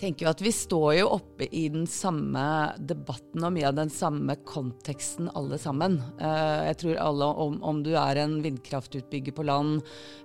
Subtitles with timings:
[0.00, 2.42] Tenker jo at vi står jo oppe i den samme
[2.78, 5.98] debatten og mye av den samme konteksten alle sammen.
[6.20, 9.80] Uh, jeg tror alle, om, om, du er en vindkraftutbygger på land,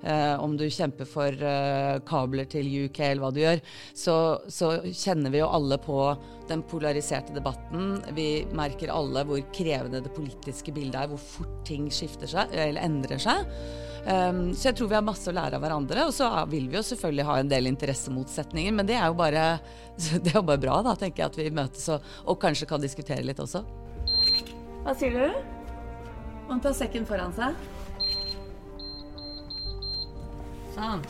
[0.05, 3.61] uh, om du kjemper for uh, kabler til UK eller hva du gjør,
[3.93, 4.17] så,
[4.47, 5.99] så, kjenner vi jo alle på
[6.49, 7.97] den polariserte debatten.
[8.15, 12.83] Vi merker alle hvor krevende det politiske bildet er, hvor fort ting skifter seg eller
[12.85, 13.49] endrer seg.
[14.05, 16.05] Um, så jeg tror vi har masse å lære av hverandre.
[16.05, 19.47] Og så vil vi jo selvfølgelig ha en del interessemotsetninger, men det er jo bare,
[20.23, 22.83] det er jo bare bra, da, tenker jeg, at vi møtes og, og kanskje kan
[22.83, 23.65] diskutere litt også.
[24.85, 25.53] Hva sier du?
[26.45, 27.57] Man tar sekken foran seg.
[30.75, 31.01] Sånn.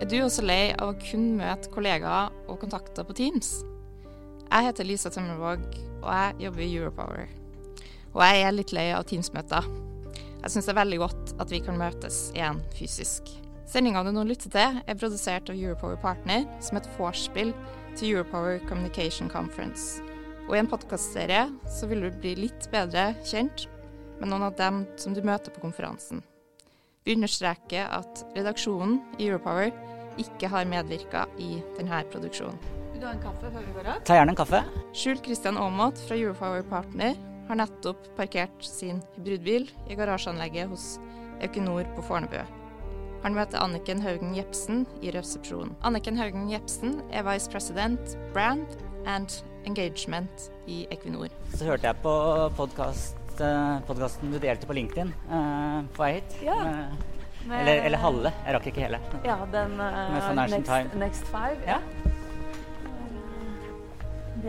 [0.00, 3.60] Er du også lei av å kun møte kollegaer og kontakter på Teams?
[4.50, 5.62] Jeg heter Lisa Tømmervåg,
[6.02, 7.28] og jeg jobber i Europower.
[8.16, 9.68] Og jeg er litt lei av Teams-møter.
[10.40, 13.30] Jeg syns det er veldig godt at vi kan møtes igjen fysisk.
[13.70, 17.52] Sendinga du nå lytter til, er produsert av Europower Partner som et vorspiel
[17.94, 20.02] til Europower Communication Conference.
[20.48, 23.68] Og i en podkastserie så vil du bli litt bedre kjent
[24.18, 26.24] med noen av dem som du møter på konferansen.
[27.06, 29.70] Vi understreker at redaksjonen i Europower
[30.18, 32.79] ikke har medvirka i denne produksjonen.
[33.00, 34.00] Vil du ha en kaffe før vi går av?
[34.04, 34.58] Ta gjerne en kaffe.
[34.92, 37.14] Skjult Christian Aamodt fra Europower Partner
[37.48, 40.84] har nettopp parkert sin hybridbil i garasjeanlegget hos
[41.40, 42.42] Equinor på Fornebu.
[43.22, 45.72] Han møter Anniken Haugen Jepsen i resepsjonen.
[45.80, 48.76] Anniken Haugen Jepsen er vice president brand
[49.08, 51.32] and engagement i Equinor.
[51.56, 52.14] Så hørte jeg på
[52.60, 56.40] podkast, eh, podkasten du delte på LinkedIn uh, på vei hit.
[56.52, 56.60] Ja.
[57.48, 58.36] Med, eller, eller, halve.
[58.44, 59.04] Jeg rakk ikke hele.
[59.24, 61.64] Ja, den uh, next, next, Five.
[61.64, 61.80] Ja.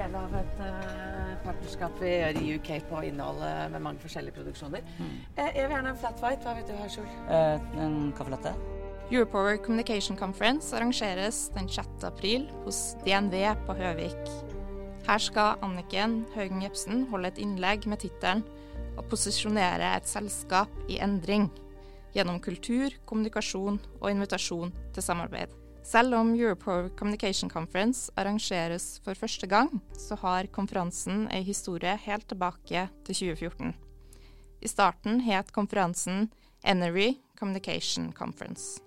[0.01, 4.85] Del av et uh, partnerskap vi gjør i UK på innholdet med mange forskjellige produksjoner.
[4.97, 5.11] Mm.
[5.35, 6.41] Eh, jeg vil gjerne en flat white.
[6.41, 7.11] Hva vil du ha, Skjul?
[7.37, 8.55] Eh, en caffè latte.
[9.11, 12.07] Europower Communication Conference arrangeres den 6.
[12.07, 14.33] april hos DNV på Høvik.
[15.05, 18.41] Her skal Anniken Haugen Jepsen holde et innlegg med tittelen
[18.97, 21.51] 'Å posisjonere et selskap i endring'
[22.15, 25.60] gjennom kultur, kommunikasjon og invitasjon til samarbeid.
[25.83, 32.27] Selv om Europower Communication Conference arrangeres for første gang, så har konferansen ei historie helt
[32.29, 33.73] tilbake til 2014.
[34.61, 36.29] I starten het konferansen
[36.63, 38.79] Enery Communication Conference.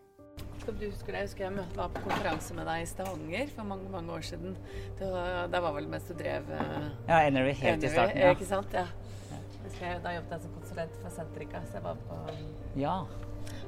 [0.61, 1.19] Skal du huske det?
[1.19, 4.55] Jeg husker jeg var på konferanse med deg i Stavanger for mange mange år siden.
[4.99, 8.23] Det var, det var vel mens du drev uh, Ja, Enery helt Enery, i starten.
[8.23, 8.31] Ja.
[8.39, 8.73] Ikke sant?
[8.73, 8.87] Ja.
[9.81, 12.21] Jeg, da jobbet jeg som konsulent for Sentrika, så jeg var på
[12.79, 12.99] Ja.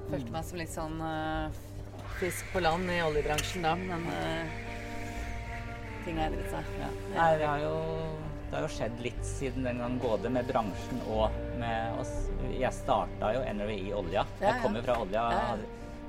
[0.07, 1.65] Følte meg som litt sånn uh,
[2.21, 4.54] fisk på land i oljebransjen da, men uh,
[6.04, 6.71] ting har endret seg.
[6.81, 6.88] Ja.
[7.12, 7.75] Nei, det har, jo,
[8.47, 12.15] det har jo skjedd litt siden den gang, både med bransjen og med oss.
[12.54, 14.25] Jeg starta jo NRV i olja.
[14.41, 15.27] Ja, jeg kommer fra olja.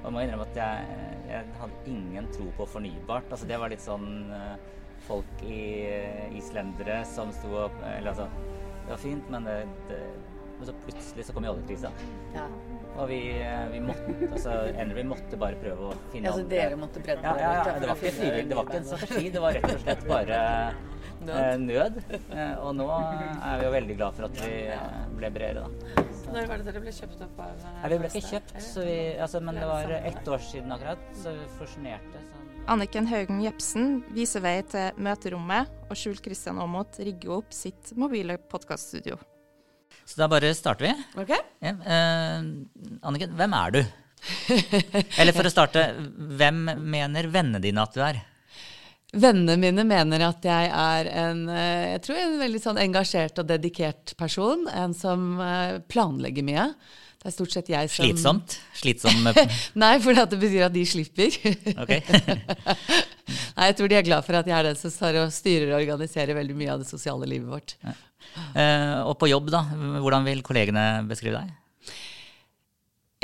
[0.06, 0.98] Og må innrømme at jeg,
[1.28, 3.28] jeg, hadde ingen tro på fornybart.
[3.34, 4.54] Altså, det var litt sånn uh,
[5.08, 8.30] folk i uh, islendere som sto og Eller altså,
[8.86, 9.58] det var fint, men det,
[9.90, 10.02] det
[10.66, 11.92] så plutselig så kom jo oljekrisa.
[12.34, 12.48] Ja.
[12.98, 16.78] Og vi, eh, vi måtte altså Henry måtte bare prøve å finne Ja, Så dere
[16.80, 19.58] måtte brenne ja, ja, ja, det var ikke det var ikke en strategi, det var
[19.58, 20.40] rett og slett bare
[21.28, 21.36] nød.
[21.38, 22.00] Eh, nød.
[22.34, 24.56] Eh, og nå er vi jo veldig glad for at vi
[25.20, 26.08] ble bredere, da.
[26.28, 29.44] Når var det dere ble kjøpt opp av Nei, Vi ble ikke kjøpt, vi, altså,
[29.46, 32.26] men det var ett år siden akkurat, så vi fusjonerte.
[32.68, 38.36] Anniken Haugen Jepsen viser vei til møterommet, og Skjul Kristian Aamodt rigger opp sitt mobile
[38.52, 39.16] podkaststudio.
[40.06, 40.94] Så da bare starter vi.
[41.24, 41.34] Ok.
[41.64, 42.38] Ja, eh,
[43.02, 43.82] Anniken, hvem er du?
[45.18, 45.84] Eller for å starte,
[46.40, 48.22] hvem mener vennene dine at du er?
[49.16, 53.48] Vennene mine mener at jeg er en eh, jeg tror en veldig sånn engasjert og
[53.48, 54.66] dedikert person.
[54.68, 56.66] En som eh, planlegger mye.
[57.18, 58.58] Det er stort sett jeg som Slitsomt?
[58.78, 59.32] Slitsom
[59.84, 61.34] Nei, for det betyr at de slipper.
[61.86, 62.04] Okay.
[63.58, 64.92] Nei, jeg tror de er glad for at jeg er den som
[65.34, 67.74] styrer og organiserer veldig mye av det sosiale livet vårt.
[68.36, 69.64] Uh, og på jobb, da,
[70.04, 71.56] hvordan vil kollegene beskrive deg?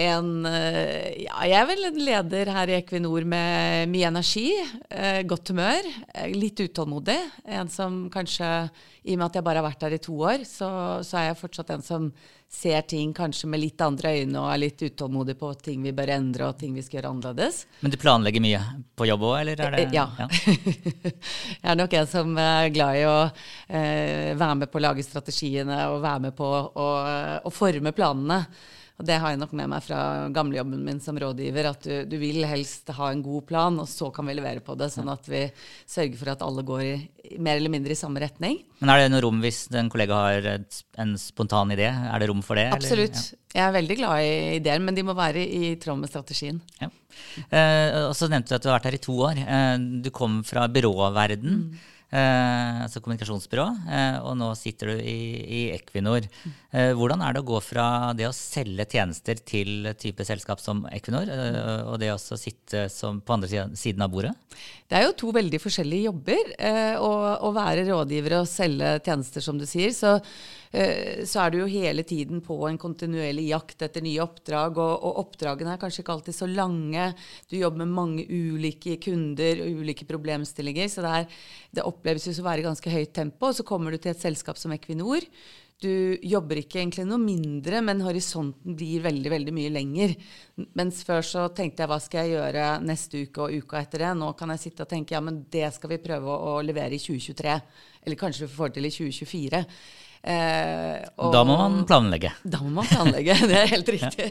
[0.02, 4.48] En, eh, ja, jeg er vel en leder her i Equinor med mye energi,
[4.90, 5.86] eh, godt humør,
[6.16, 7.20] eh, litt utålmodig.
[7.46, 8.72] En som kanskje,
[9.06, 11.28] i og med at jeg bare har vært her i to år, så, så er
[11.28, 12.10] jeg fortsatt en som
[12.50, 16.10] ser ting kanskje med litt andre øyne og er litt utålmodig på ting vi bør
[16.18, 17.64] endre og ting vi skal gjøre annerledes.
[17.82, 18.66] Men du planlegger mye
[18.98, 20.10] på jobb òg, eller er det Ja.
[20.18, 20.28] ja.
[21.62, 23.18] jeg er nok en som er glad i å
[23.70, 26.94] eh, være med på å lage strategiene og være med på å,
[27.46, 28.46] å forme planene.
[29.02, 30.00] Og det har jeg nok med meg fra
[30.34, 34.12] gamlejobben min som rådgiver, at du, du, vil helst ha en god plan, og så
[34.14, 35.48] kan vi levere på det, sånn at vi
[35.90, 36.94] sørger for at alle går i,
[37.42, 38.60] mer eller mindre i samme retning.
[38.84, 41.90] Men er det noe rom hvis en kollega har en spontan idé?
[41.90, 42.68] Er det rom for det?
[42.76, 43.18] Absolutt.
[43.18, 43.40] Ja.
[43.54, 46.62] Jeg er veldig glad i ideer, men de må være i tråd med strategien.
[46.82, 46.92] Ja.
[47.50, 49.42] Eh, og så nevnte du at du har vært her i to år.
[49.42, 49.76] Eh,
[50.06, 51.60] du kom fra byråverden.
[51.66, 51.90] Mm.
[52.14, 56.28] Eh, altså kommunikasjonsbyrå, eh, og nå sitter du i, i Equinor.
[56.70, 60.84] Eh, hvordan er det å gå fra det å selge tjenester til type selskap som
[60.94, 61.32] Equinor,
[61.90, 64.36] og det å sitte på andre siden av bordet?
[64.86, 66.54] Det er jo to veldig forskjellige jobber.
[67.02, 69.90] Å, være rådgiver og selge tjenester, som du sier.
[69.98, 70.20] så
[70.74, 74.80] så er du jo hele tiden på en kontinuerlig jakt etter nye oppdrag.
[74.82, 77.12] Og, og, oppdragene er kanskje ikke alltid så lange.
[77.50, 80.90] Du jobber med mange ulike kunder og ulike problemstillinger.
[80.90, 81.44] Så det, er,
[81.78, 83.52] det oppleves jo å være ganske høyt tempo.
[83.52, 85.30] Og så kommer du til et selskap som Equinor.
[85.84, 90.14] Du jobber ikke egentlig noe mindre, men horisonten blir veldig veldig mye lenger.
[90.80, 94.14] Mens før så tenkte jeg hva skal jeg gjøre neste uke og uka etter det.
[94.20, 97.04] Nå kan jeg sitte og tenke ja, men det skal vi prøve å, levere i
[97.04, 97.58] 2023.
[98.06, 99.64] Eller kanskje vi får til i 2024.
[100.24, 101.04] Eh,
[101.34, 102.32] da må man planlegge.
[102.44, 104.30] Da må man planlegge, det er helt riktig.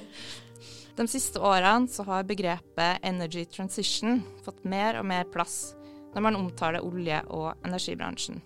[0.96, 5.74] De siste årene så har begrepet energy transition fått mer og mer plass
[6.12, 8.40] når man omtaler olje- og energibransjen.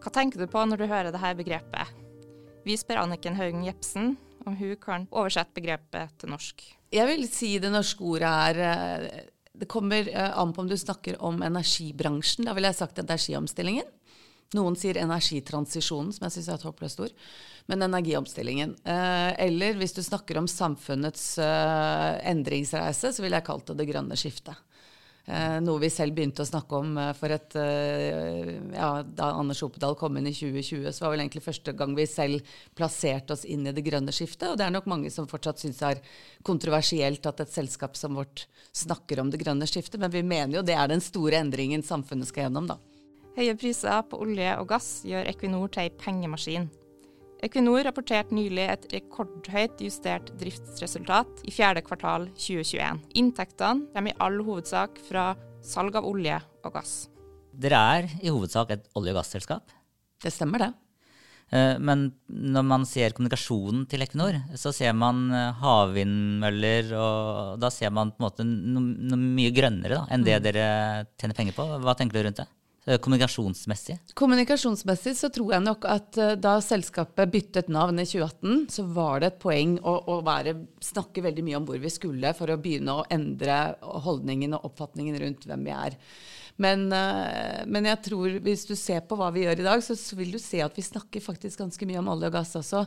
[0.00, 1.94] Hva tenker du på når du hører dette begrepet?
[2.64, 4.14] Vi spør Anniken Haugen Jepsen
[4.46, 6.64] om hun kan oversette begrepet til norsk.
[6.90, 9.20] Jeg vil si det norske ordet er eh,
[9.60, 12.46] Det kommer eh, an på om du snakker om energibransjen.
[12.48, 13.86] Da ville jeg sagt energiomstillingen.
[14.58, 17.12] Noen sier energitransisjonen, som jeg syns er et håpløst ord.
[17.70, 18.72] Men energiomstillingen.
[18.82, 23.86] Eh, eller hvis du snakker om samfunnets eh, endringsreise, så ville jeg kalt det det
[23.92, 24.58] grønne skiftet.
[25.30, 30.18] Eh, noe vi selv begynte å snakke om for et ja, Da Anders Opedal kom
[30.18, 33.76] inn i 2020, så var vel egentlig første gang vi selv plasserte oss inn i
[33.76, 34.48] det grønne skiftet.
[34.50, 36.02] Og det er nok mange som fortsatt syns er
[36.42, 40.66] kontroversielt at et selskap som vårt snakker om det grønne skiftet, men vi mener jo
[40.66, 42.82] det er den store endringen samfunnet skal gjennom, da.
[43.40, 46.66] Høye priser på olje og gass gjør Equinor til ei pengemaskin.
[47.40, 53.00] Equinor rapporterte nylig et rekordhøyt justert driftsresultat i fjerde kvartal 2021.
[53.16, 55.30] Inntektene kommer i all hovedsak fra
[55.64, 56.92] salg av olje og gass.
[57.56, 59.72] Dere er i hovedsak et olje- og gasselskap?
[60.20, 60.70] Det stemmer, det.
[61.56, 67.72] Eh, men når man ser kommunikasjonen til Equinor, så ser man eh, havvindmøller, og da
[67.72, 70.48] ser man på en måte noe, mye grønnere da, enn det mm.
[70.50, 70.72] dere
[71.16, 71.70] tjener penger på.
[71.80, 72.52] Hva tenker du rundt det?
[72.90, 73.98] Eh, kommunikasjonsmessig?
[74.14, 79.22] Kommunikasjonsmessig så tror jeg nok at uh, da selskapet byttet navn i 2018, så var
[79.22, 82.58] det et poeng å, å være, snakke veldig mye om hvor vi skulle, for å
[82.58, 83.60] begynne å endre
[84.06, 85.98] holdningen og oppfatningen rundt hvem vi er.
[86.60, 89.94] Men, uh, men, jeg tror hvis du ser på hva vi gjør i dag, så,
[90.18, 92.84] vil du se at vi snakker faktisk ganske mye om olje og gass også.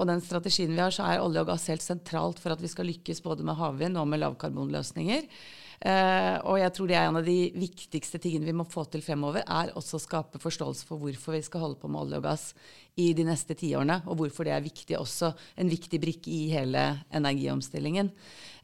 [0.00, 2.72] Og den strategien vi har, så er olje og gass helt sentralt for at vi
[2.72, 5.28] skal lykkes både med havvind og med lavkarbonløsninger.
[5.78, 9.02] Uh, og jeg tror det er en av de viktigste tingene vi må få til
[9.04, 12.24] fremover, er også å skape forståelse for hvorfor vi skal holde på med olje og
[12.24, 12.46] gass
[12.98, 15.30] i de neste tiårene, og hvorfor det er viktig også,
[15.62, 16.82] en viktig brikke i hele
[17.14, 18.10] energiomstillingen.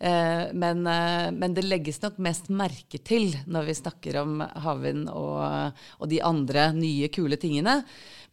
[0.00, 5.06] Uh, men, uh, men, det legges nok mest merke til når vi snakker om havvind
[5.12, 7.76] og, og, de andre nye, kule tingene.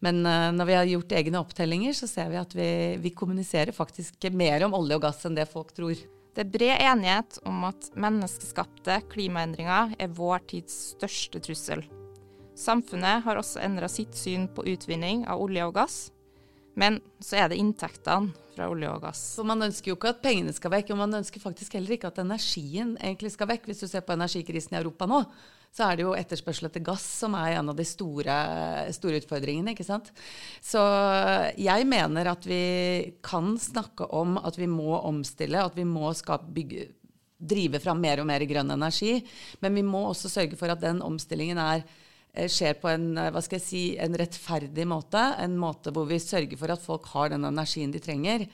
[0.02, 2.66] Men når vi har gjort egne opptellinger, så ser vi at vi,
[2.98, 6.02] vi kommuniserer faktisk mer om olje og gass enn det folk tror.
[6.32, 11.84] Det er bred enighet om at menneskeskapte klimaendringer er vår tids største trussel.
[12.56, 15.98] Samfunnet har også endra sitt syn på utvinning av olje og gass.
[16.78, 19.22] Men så er det inntektene fra olje og gass.
[19.38, 22.12] For Man ønsker jo ikke at pengene skal vekk, og man ønsker faktisk heller ikke
[22.12, 23.68] at energien egentlig skal vekk.
[23.68, 25.22] Hvis du ser på energikrisen i Europa nå,
[25.72, 28.34] så er det jo etterspørsel etter gass som er en av de store,
[28.92, 29.72] store, utfordringene.
[29.72, 30.10] ikke sant?
[30.60, 30.82] Så
[31.56, 32.64] jeg mener at vi
[33.24, 36.90] kan snakke om at vi må omstille, at vi må skape, bygge,
[37.42, 39.16] drive fram mer og mer grønn energi.
[39.64, 41.86] Men vi må også sørge for at den omstillingen er,
[42.32, 45.20] skjer på en, hva skal jeg si, en rettferdig måte.
[45.42, 48.46] En måte hvor vi sørger for at folk har den energien de trenger,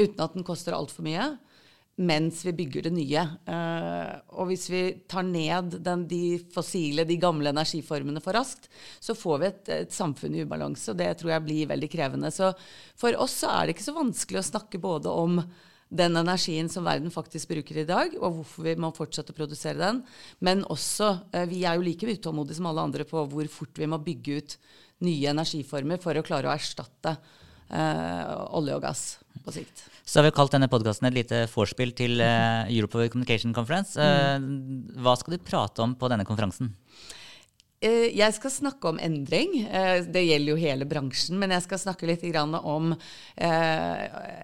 [0.00, 1.32] uten at den koster altfor mye
[2.00, 3.22] mens vi bygger det nye.
[3.44, 8.70] Uh, og hvis vi tar ned den, de fossile, de gamle energiformene for raskt,
[9.02, 12.32] så får vi et, et, samfunn i ubalanse, og det tror jeg blir veldig krevende.
[12.32, 12.52] Så
[12.98, 15.42] for oss så er det ikke så vanskelig å snakke både om
[15.90, 19.78] den energien som verden faktisk bruker i dag, og hvorfor vi må fortsette å produsere
[19.80, 20.02] den.
[20.38, 23.90] Men også, eh, vi er jo like utålmodige som alle andre på hvor fort vi
[23.90, 24.56] må bygge ut
[25.06, 29.04] nye energiformer for å klare å erstatte eh, olje og gass
[29.44, 29.86] på sikt.
[30.04, 33.98] Så har vi kalt denne podkasten et lite vorspiel til eh, Europe Communication Conference.
[33.98, 34.38] Eh,
[35.02, 36.72] hva skal du prate om på denne konferansen?
[37.80, 39.54] Eh, jeg skal snakke om endring.
[39.64, 41.38] Eh, det gjelder jo hele bransjen.
[41.40, 44.02] Men jeg skal snakke litt om eh,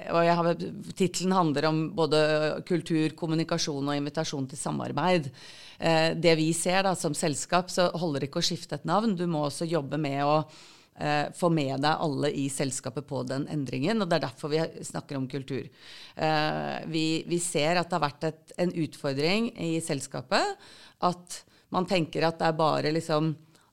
[0.09, 0.62] og
[0.97, 2.21] Tittelen handler om både
[2.69, 5.28] kultur, kommunikasjon og invitasjon til samarbeid.
[5.76, 9.12] Det vi ser da, som selskap, så holder det ikke å skifte et navn.
[9.12, 10.38] Du må også jobbe med å
[11.37, 14.00] få med deg alle i selskapet på den endringen.
[14.00, 15.69] og Det er derfor vi snakker om kultur.
[16.88, 20.57] vi, ser at det har vært en utfordring i selskapet
[21.05, 21.43] at
[21.75, 23.32] man tenker at det er bare liksom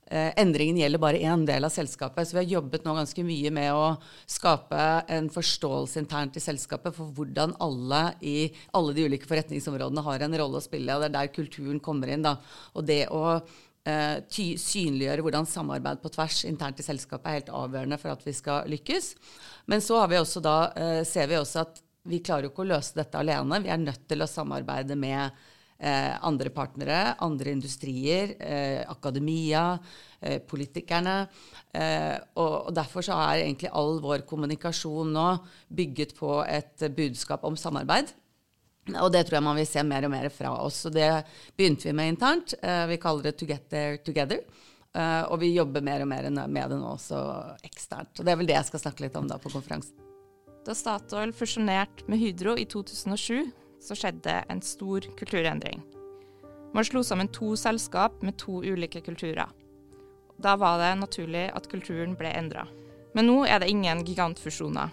[0.10, 2.28] eh, Endringen gjelder bare én del av selskapet.
[2.28, 3.92] Så vi har jobbet nå ganske mye med å
[4.30, 8.38] skape en forståelse internt i selskapet for hvordan alle i
[8.74, 10.96] alle de ulike forretningsområdene har en rolle å spille.
[10.96, 12.26] og Det er der kulturen kommer inn.
[12.26, 12.38] da.
[12.74, 18.00] Og det å eh, synliggjøre hvordan samarbeid på tvers internt i selskapet er helt avgjørende
[18.02, 19.14] for at vi skal lykkes.
[19.72, 22.98] Men så vi da, eh, ser vi også at vi klarer jo ikke å løse
[22.98, 23.62] dette alene.
[23.64, 25.32] Vi er nødt til å samarbeide med
[25.80, 29.80] eh, andre partnere, andre industrier, eh, akademia,
[30.22, 31.28] eh, politikerne.
[31.74, 35.30] Eh, og, og, Derfor så er egentlig all vår kommunikasjon nå
[35.70, 38.14] bygget på et budskap om samarbeid.
[39.00, 40.82] Og det tror jeg man vil se mer og mer fra oss.
[40.90, 41.10] Og det
[41.56, 42.56] begynte vi med internt.
[42.62, 44.44] Eh, vi kaller det To get there together.
[44.94, 47.18] Uh, og vi jobber mer og mer med det nå også
[47.66, 48.20] eksternt.
[48.20, 49.98] Og det er vel det jeg skal snakke litt om da på konferansen.
[50.64, 53.50] Da Statoil fusjonerte med Hydro i 2007,
[53.84, 55.84] så skjedde en stor kulturendring.
[56.74, 59.52] Man slo sammen to selskap med to ulike kulturer.
[60.42, 62.66] Da var det naturlig at kulturen ble endra.
[63.14, 64.90] Men nå er det ingen gigantfusjoner.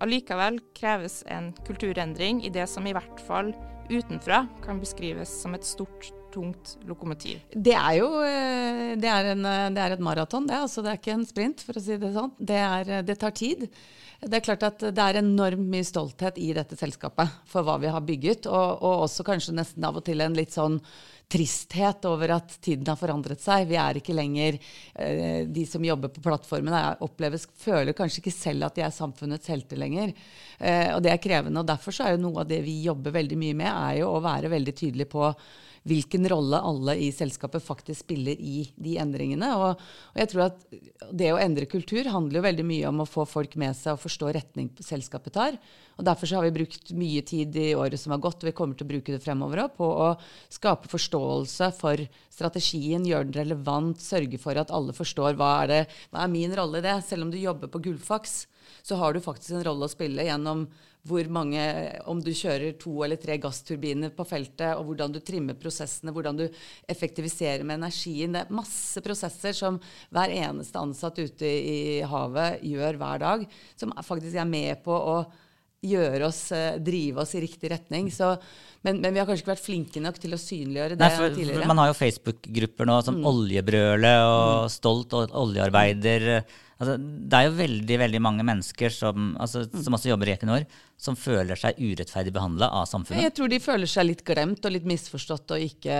[0.00, 3.52] Allikevel kreves en kulturendring i det som i hvert fall
[3.90, 7.40] utenfra kan beskrives som et stort, tungt lokomotiv.
[7.52, 10.58] Det er jo eh, det er en, eh, det er et maraton, det.
[10.58, 12.32] Altså, det er ikke en sprint, for å si det sånn.
[12.38, 13.66] Det, er, eh, det tar tid.
[14.20, 17.92] Det er klart at det er enormt mye stolthet i dette selskapet for hva vi
[17.92, 20.80] har bygget, og, og også kanskje nesten av og til en litt sånn
[21.30, 23.68] tristhet over at tiden har forandret seg.
[23.70, 26.74] Vi er ikke lenger eh, De som jobber på plattformen,
[27.06, 30.14] oppleves, føler kanskje ikke selv at de er samfunnets helter lenger.
[30.58, 31.62] Eh, og det er krevende.
[31.62, 34.22] og Derfor er jo noe av det vi jobber veldig mye med, er jo å
[34.24, 35.28] være veldig tydelig på
[35.88, 39.48] hvilken rolle alle i selskapet faktisk spiller i de endringene.
[39.56, 40.64] Og, og, jeg tror at
[41.08, 44.02] det å endre kultur handler jo veldig mye om å få folk med seg og
[44.02, 45.56] forstå retning selskapet tar.
[45.96, 48.76] Og Derfor har vi brukt mye tid i året som har gått, og vi kommer
[48.76, 50.10] til å bruke det fremover òg, på å
[50.52, 51.19] skape forståelse
[51.78, 56.32] for strategien, gjøre den relevant, sørge for at alle forstår hva er, det, hva er
[56.32, 57.00] min rolle i det.
[57.06, 58.44] Selv om du jobber på Gullfaks,
[58.82, 60.68] så har du faktisk en rolle å spille gjennom
[61.08, 61.62] hvor mange,
[62.12, 66.42] om du kjører to eller tre gassturbiner på feltet, og hvordan du trimmer prosessene, hvordan
[66.42, 66.44] du
[66.92, 68.34] effektiviserer med energien.
[68.36, 69.78] Det er masse prosesser som
[70.12, 73.46] hver eneste ansatt ute i havet gjør hver dag,
[73.80, 75.22] som faktisk er med på å
[75.80, 78.10] gjøre oss, eh, drive oss i riktig retning.
[78.12, 78.34] Så,
[78.84, 81.36] men, men, vi har kanskje ikke vært flinke nok til å synliggjøre det Nei, for,
[81.36, 81.68] tidligere.
[81.70, 83.28] Man har jo Facebook-grupper nå som mm.
[83.30, 84.74] Oljebrølet og mm.
[84.74, 86.28] Stolt og oljearbeider.
[86.80, 89.82] Altså, det er jo veldig veldig mange mennesker som, altså, mm.
[89.84, 90.68] som også jobber i Equinor,
[91.00, 93.24] som føler seg urettferdig behandla av samfunnet.
[93.26, 95.98] Jeg tror de føler seg litt glemt og litt misforstått og ikke,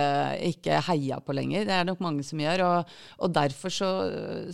[0.53, 1.69] ikke heia på lenger.
[1.69, 2.65] Det er nok mange som gjør.
[2.69, 3.91] Og, og derfor så,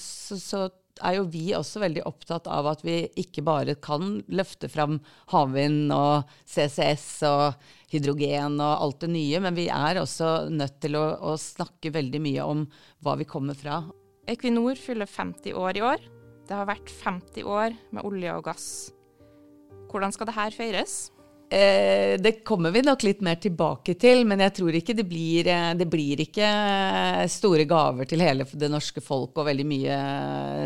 [0.03, 0.67] så, så
[1.05, 4.99] er jo vi også veldig opptatt av at vi ikke bare kan løfte fram
[5.33, 10.99] havvind og CCS og hydrogen og alt det nye, men vi er også nødt til
[10.99, 12.65] å, å snakke veldig mye om
[13.05, 13.81] hva vi kommer fra.
[14.27, 16.07] Equinor fyller 50 år i år.
[16.47, 18.67] Det har vært 50 år med olje og gass.
[19.91, 20.97] Hvordan skal det her feires?
[21.49, 25.47] Eh, det kommer vi nok litt mer tilbake til, men jeg tror ikke det blir,
[25.47, 26.47] eh, det blir ikke
[27.31, 29.99] store gaver til hele det norske folk og veldig mye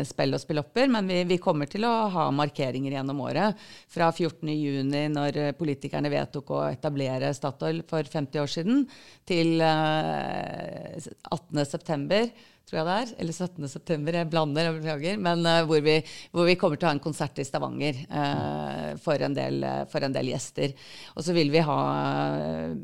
[0.08, 0.90] spill og spillopper.
[0.90, 3.62] Men vi, vi, kommer til å ha markeringer gjennom året.
[3.86, 8.82] Fra 14.6, når politikerne vedtok å etablere Statoil for 50 år siden,
[9.28, 10.98] til eh,
[11.30, 12.26] 18.9
[12.68, 13.12] tror jeg det er.
[13.22, 13.68] Eller 17.
[13.70, 15.22] september, jeg blander, jeg beklager.
[15.26, 15.96] Men uh, hvor, vi,
[16.32, 19.82] hvor, vi, kommer til å ha en konsert i Stavanger uh, for, en del, uh,
[19.92, 20.76] for, en del, gjester.
[21.16, 21.80] Og så vil vi, ha,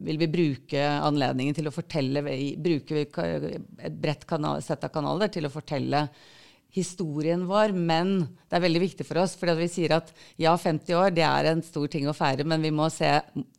[0.08, 2.24] vil vi bruke anledningen til å fortelle
[2.58, 6.06] Bruke et bredt kanal, sett av kanaler til å fortelle
[6.74, 9.34] historien vår, men det er veldig viktig for oss.
[9.38, 10.10] For vi sier at
[10.40, 13.08] ja, 50 år det er en stor ting å feire, men vi må se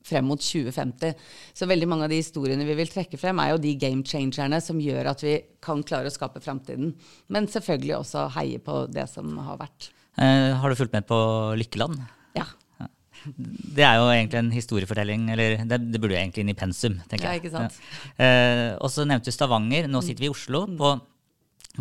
[0.05, 1.17] frem mot 2050.
[1.57, 4.61] Så veldig mange av de historiene vi vil trekke frem, er jo de game changerne
[4.63, 6.93] som gjør at vi kan klare å skape framtiden.
[7.33, 9.91] Men selvfølgelig også heie på det som har vært.
[10.19, 11.19] Eh, har du fulgt med på
[11.59, 12.01] Lykkeland?
[12.37, 12.45] Ja.
[13.75, 17.01] det er jo egentlig en historiefortelling, eller det, det burde jo egentlig inn i pensum,
[17.09, 17.39] tenker jeg.
[17.39, 17.79] Ja, ikke sant?
[18.21, 19.89] Eh, og så nevnte du Stavanger.
[19.89, 20.67] Nå sitter vi i Oslo.
[20.79, 20.99] på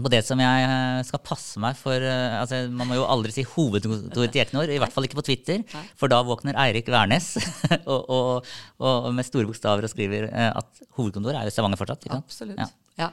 [0.04, 3.32] på det som jeg eh, skal passe meg for eh, altså Man må jo aldri
[3.34, 5.64] si hovedkontoret til Equinor, i hvert fall ikke på Twitter.
[5.98, 7.34] For da våkner Eirik Wærnes
[7.92, 12.06] og, og, og med store bokstaver og skriver eh, at hovedkontoret er jo Stavanger fortsatt.
[12.06, 12.28] Ikke sant?
[12.28, 12.60] Absolutt.
[12.62, 13.04] Ja.
[13.06, 13.10] Ja.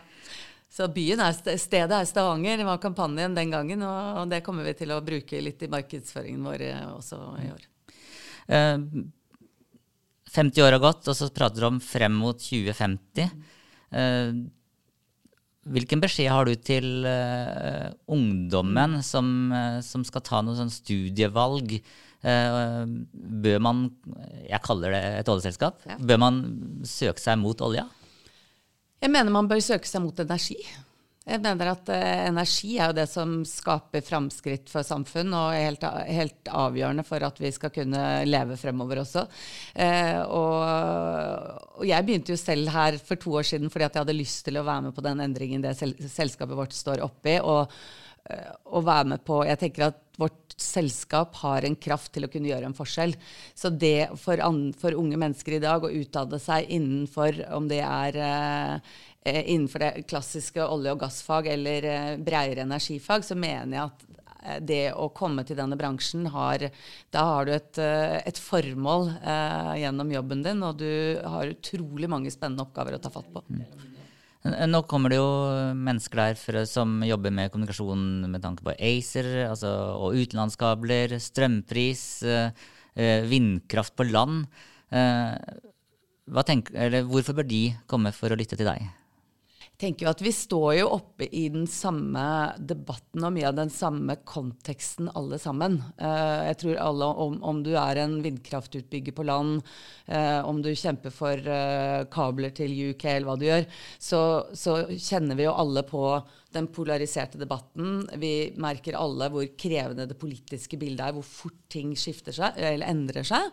[0.76, 3.86] Så byen er, stedet er Stavanger, det var kampanjen den gangen.
[3.86, 6.66] Og, det kommer vi til å bruke litt i markedsføringen vår
[6.98, 7.70] også i år.
[8.52, 8.76] Eh,
[10.36, 13.32] 50 år har gått, og så prater du om frem mot 2050.
[15.66, 21.80] Hvilken beskjed har du til uh, ungdommen som, uh, som skal ta noe sånn studievalg?
[22.26, 23.84] Uh, bør man,
[24.46, 25.98] jeg kaller det et oljeselskap, Ja.
[25.98, 26.40] bør man
[26.86, 27.88] søke seg mot olja?
[29.02, 30.58] Jeg mener man bør søke seg mot energi.
[31.26, 35.66] Jeg mener at eh, energi er jo det som skaper framskritt for samfunn, og er
[35.72, 39.26] helt, helt avgjørende for at vi skal kunne leve fremover også.
[39.74, 40.62] Eh, og,
[41.82, 44.46] og jeg begynte jo selv her for to år siden fordi at jeg hadde lyst
[44.46, 47.40] til å være med på den endringen det sel selskapet vårt står oppi.
[47.42, 47.74] og
[48.30, 52.30] eh, å være med på Jeg tenker at vårt selskap har en kraft til å
[52.32, 53.16] kunne gjøre en forskjell.
[53.58, 57.82] Så det for, an, for unge mennesker i dag å utdanne seg innenfor om det
[57.84, 63.78] er eh, eh, innenfor det klassiske olje- og gassfag eller eh, bredere energifag, så mener
[63.78, 64.06] jeg at
[64.44, 66.68] eh, det å komme til denne bransjen har
[67.14, 72.10] Da har du et, eh, et formål eh, gjennom jobben din, og du har utrolig
[72.12, 73.44] mange spennende oppgaver å ta fatt på.
[74.46, 75.30] Eh, Nå kommer det jo
[75.74, 82.06] mennesker der for, som jobber med kommunikasjon med tanke på ACER altså, og utenlandskabler, strømpris,
[82.30, 84.46] eh, eh, vindkraft på land.
[84.94, 85.34] Eh,
[86.26, 88.86] hva tenk, eller hvorfor bør de komme for å lytte til deg?
[89.82, 92.24] Tenker jo at Vi står jo oppe i den samme
[92.58, 95.82] debatten og mye av den samme konteksten alle sammen.
[96.00, 99.60] Uh, jeg tror alle, om, om du er en vindkraftutbygger på land,
[100.08, 103.68] uh, om du kjemper for uh, kabler til UK eller hva du gjør,
[104.00, 104.22] så,
[104.56, 106.06] så kjenner vi jo alle på
[106.56, 108.06] den polariserte debatten.
[108.22, 112.88] Vi merker alle hvor krevende det politiske bildet er, hvor fort ting skifter seg eller
[112.88, 113.52] endrer seg.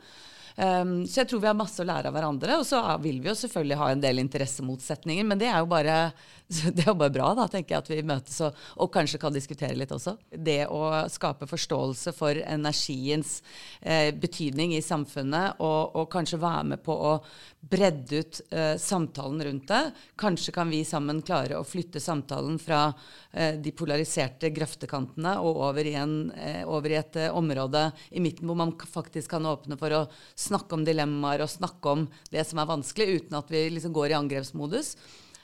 [0.57, 2.59] Um, så jeg tror vi har masse å lære av hverandre.
[2.61, 5.97] Og så vil vi jo selvfølgelig ha en del interessemotsetninger, men det er jo bare,
[6.77, 9.35] det er jo bare bra, da, tenker jeg, at vi møtes og, og kanskje kan
[9.35, 10.17] diskutere litt også.
[10.31, 13.39] Det å skape forståelse for energiens
[13.81, 17.17] eh, betydning i samfunnet, og, og kanskje være med på å
[17.63, 19.83] bredde ut eh, samtalen rundt det.
[20.19, 22.89] Kanskje kan vi sammen klare å flytte samtalen fra
[23.31, 28.23] eh, de polariserte grøftekantene og over i, en, eh, over i et eh, område i
[28.25, 30.03] midten hvor man faktisk kan åpne for å
[30.43, 34.13] snakke om dilemmaer og snakke om det som er vanskelig, uten at vi liksom går
[34.13, 34.95] i angrepsmodus.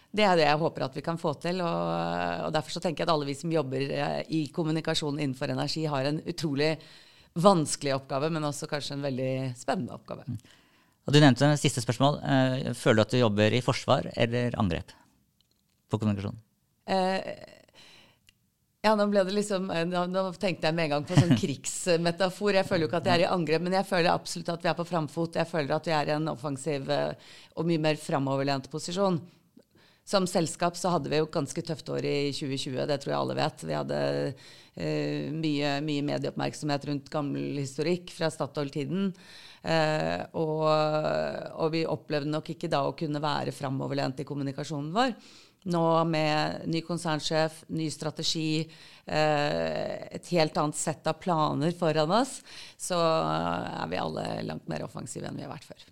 [0.08, 1.60] Det er det jeg håper at vi kan få til.
[1.64, 1.90] Og,
[2.48, 5.84] og derfor så tenker jeg at alle vi som jobber eh, i kommunikasjon innenfor energi,
[5.90, 6.72] har en utrolig
[7.38, 10.24] vanskelig oppgave, men også kanskje en veldig spennende oppgave.
[11.08, 12.18] Og du nevnte siste spørsmål.
[12.20, 14.92] Eh, føler du at du jobber i forsvar eller angrep
[15.88, 16.36] på kommunikasjon?
[16.88, 17.30] Eh,
[18.88, 22.56] ja, nå liksom eh, Nå, nå tenkte jeg med en gang på sånn krigsmetafor.
[22.56, 24.70] Jeg føler jo ikke at jeg er i angrep, men jeg føler absolutt at vi
[24.72, 25.40] er på framfot.
[25.40, 29.20] Jeg føler at vi er i en offensiv eh, og mye mer framoverlent posisjon.
[30.08, 33.36] Som selskap så hadde vi jo ganske tøft år i 2020, det tror jeg alle
[33.36, 33.66] vet.
[33.68, 39.10] Vi hadde eh, mye, mye medieoppmerksomhet rundt gammel historikk fra Statoil-tiden.
[39.68, 45.12] Eh, og, og vi opplevde nok ikke da å kunne være framoverlent i kommunikasjonen vår.
[45.68, 48.62] Nå med ny konsernsjef, ny strategi,
[49.06, 52.38] eh, et helt annet sett av planer foran oss,
[52.78, 55.88] så er vi alle langt mer offensive enn vi har vært før.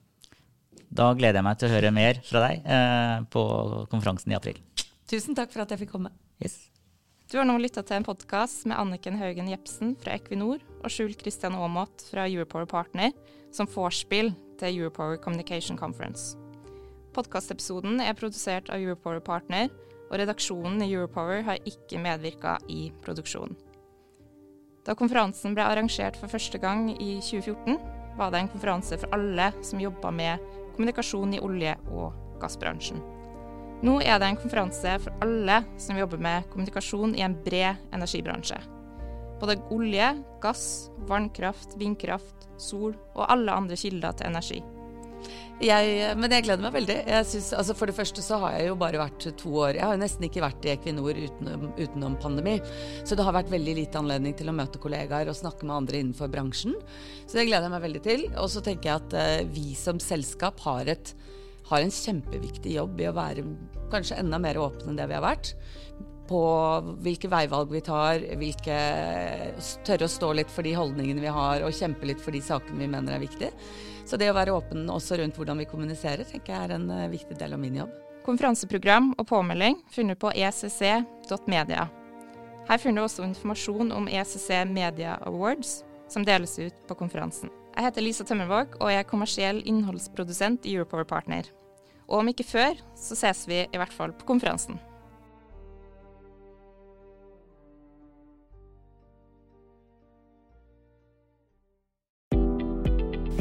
[0.96, 3.42] Da gleder jeg meg til å høre mer fra deg eh, på
[3.90, 4.62] konferansen i april.
[5.10, 6.14] Tusen takk for at jeg fikk komme.
[6.42, 6.70] Yes.
[7.26, 11.16] Du har nå lytta til en podkast med Anniken Haugen Jepsen fra Equinor og Skjul
[11.18, 13.10] Christian Aamodt fra Europower Partner
[13.54, 16.36] som vorspiel til Europower Communication Conference.
[17.16, 19.70] Podkastepisoden er produsert av Europower Partner,
[20.10, 23.56] og redaksjonen i Europower har ikke medvirka i produksjonen.
[24.86, 27.80] Da konferansen ble arrangert for første gang i 2014,
[28.16, 30.44] var det en konferanse for alle som jobba med
[30.76, 33.00] kommunikasjon i olje- og gassbransjen.
[33.84, 38.60] Nå er det en konferanse for alle som jobber med kommunikasjon i en bred energibransje.
[39.40, 44.62] Både olje, gass, vannkraft, vindkraft, sol og alle andre kilder til energi.
[45.56, 46.96] Jeg, men jeg gleder meg veldig.
[47.24, 49.78] Synes, altså for det første så har jeg jo bare vært to år.
[49.78, 52.58] Jeg har jo nesten ikke vært i Equinor utenom, utenom pandemi.
[53.08, 56.02] Så det har vært veldig lite anledning til å møte kollegaer og snakke med andre
[56.02, 56.76] innenfor bransjen.
[57.24, 58.26] Så det gleder jeg meg veldig til.
[58.36, 61.14] Og så tenker jeg at eh, vi som selskap har, et,
[61.70, 63.48] har en kjempeviktig jobb i å være
[63.94, 65.56] kanskje enda mer åpne enn det vi har vært.
[66.26, 66.38] på
[67.06, 68.76] hvilke veivalg vi tar, hvilke,
[69.86, 72.80] tørre å stå litt for de holdningene vi har, og kjempe litt for de sakene
[72.82, 73.52] vi mener er viktige.
[74.06, 77.08] Så det å være åpen også rundt hvordan vi kommuniserer, tenker jeg er en uh,
[77.10, 77.94] viktig del av min jobb.
[78.26, 81.88] Konferanseprogram og påmelding funnet på ecc.media.
[82.66, 87.50] Her finner du også informasjon om ECC Media Awards, som deles ut på konferansen.
[87.76, 91.46] Jeg heter Lisa Tømmervåg og jeg er kommersiell innholdsprodusent i Europower Partner.
[92.06, 94.78] Og om ikke før, så ses vi i hvert fall på konferansen.